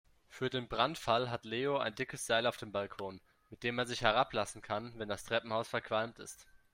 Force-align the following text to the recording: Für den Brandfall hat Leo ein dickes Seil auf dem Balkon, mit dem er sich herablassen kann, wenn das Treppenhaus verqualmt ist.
Für 0.29 0.49
den 0.49 0.67
Brandfall 0.67 1.29
hat 1.29 1.45
Leo 1.45 1.77
ein 1.77 1.93
dickes 1.93 2.25
Seil 2.25 2.47
auf 2.47 2.57
dem 2.57 2.71
Balkon, 2.71 3.21
mit 3.51 3.61
dem 3.61 3.77
er 3.77 3.85
sich 3.85 4.01
herablassen 4.01 4.63
kann, 4.63 4.97
wenn 4.97 5.07
das 5.09 5.25
Treppenhaus 5.25 5.67
verqualmt 5.67 6.17
ist. 6.17 6.47